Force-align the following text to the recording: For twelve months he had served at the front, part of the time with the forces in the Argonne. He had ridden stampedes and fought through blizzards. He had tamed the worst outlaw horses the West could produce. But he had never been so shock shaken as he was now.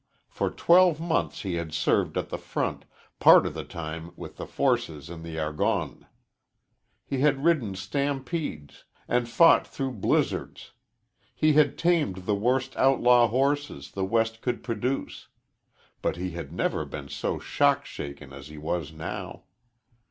For 0.29 0.49
twelve 0.49 0.99
months 0.99 1.43
he 1.43 1.53
had 1.53 1.75
served 1.75 2.17
at 2.17 2.29
the 2.29 2.39
front, 2.39 2.85
part 3.19 3.45
of 3.45 3.53
the 3.53 3.63
time 3.63 4.11
with 4.15 4.37
the 4.37 4.47
forces 4.47 5.11
in 5.11 5.21
the 5.21 5.37
Argonne. 5.37 6.07
He 7.05 7.19
had 7.19 7.43
ridden 7.43 7.75
stampedes 7.75 8.85
and 9.07 9.29
fought 9.29 9.67
through 9.67 9.91
blizzards. 9.91 10.71
He 11.35 11.53
had 11.53 11.77
tamed 11.77 12.25
the 12.25 12.33
worst 12.33 12.75
outlaw 12.77 13.27
horses 13.27 13.91
the 13.91 14.03
West 14.03 14.41
could 14.41 14.63
produce. 14.63 15.27
But 16.01 16.15
he 16.15 16.31
had 16.31 16.51
never 16.51 16.83
been 16.83 17.07
so 17.07 17.37
shock 17.37 17.85
shaken 17.85 18.33
as 18.33 18.47
he 18.47 18.57
was 18.57 18.91
now. 18.91 19.43